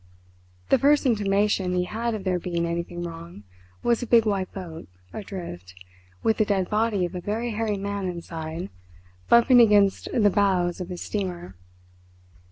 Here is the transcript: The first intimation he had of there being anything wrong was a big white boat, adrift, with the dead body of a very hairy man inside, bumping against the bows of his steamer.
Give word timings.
The 0.69 0.79
first 0.79 1.05
intimation 1.05 1.75
he 1.75 1.83
had 1.83 2.15
of 2.15 2.23
there 2.23 2.39
being 2.39 2.65
anything 2.65 3.03
wrong 3.03 3.43
was 3.83 4.01
a 4.01 4.07
big 4.07 4.25
white 4.25 4.51
boat, 4.51 4.87
adrift, 5.13 5.75
with 6.23 6.37
the 6.37 6.43
dead 6.45 6.71
body 6.71 7.05
of 7.05 7.13
a 7.13 7.21
very 7.21 7.51
hairy 7.51 7.77
man 7.77 8.07
inside, 8.07 8.71
bumping 9.29 9.61
against 9.61 10.09
the 10.11 10.31
bows 10.31 10.81
of 10.81 10.89
his 10.89 11.03
steamer. 11.03 11.55